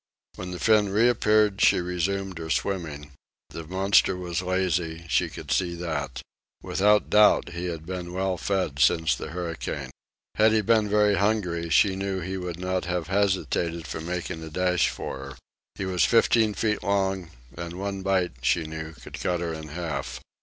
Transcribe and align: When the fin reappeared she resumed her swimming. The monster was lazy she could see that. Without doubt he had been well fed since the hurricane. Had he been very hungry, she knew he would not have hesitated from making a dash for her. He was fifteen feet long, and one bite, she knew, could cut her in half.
When 0.35 0.49
the 0.49 0.57
fin 0.57 0.89
reappeared 0.89 1.61
she 1.61 1.79
resumed 1.79 2.39
her 2.39 2.49
swimming. 2.49 3.11
The 3.51 3.67
monster 3.67 4.15
was 4.15 4.41
lazy 4.41 5.05
she 5.07 5.29
could 5.29 5.51
see 5.51 5.75
that. 5.75 6.23
Without 6.63 7.11
doubt 7.11 7.49
he 7.49 7.65
had 7.65 7.85
been 7.85 8.11
well 8.11 8.35
fed 8.35 8.79
since 8.79 9.13
the 9.13 9.27
hurricane. 9.29 9.91
Had 10.33 10.53
he 10.53 10.61
been 10.61 10.89
very 10.89 11.17
hungry, 11.17 11.69
she 11.69 11.95
knew 11.95 12.19
he 12.19 12.35
would 12.37 12.57
not 12.59 12.85
have 12.85 13.09
hesitated 13.09 13.85
from 13.85 14.07
making 14.07 14.41
a 14.43 14.49
dash 14.49 14.89
for 14.89 15.17
her. 15.19 15.37
He 15.75 15.85
was 15.85 16.03
fifteen 16.03 16.55
feet 16.55 16.81
long, 16.81 17.29
and 17.55 17.73
one 17.73 18.01
bite, 18.01 18.31
she 18.41 18.63
knew, 18.63 18.93
could 18.93 19.19
cut 19.21 19.39
her 19.39 19.53
in 19.53 19.67
half. 19.67 20.19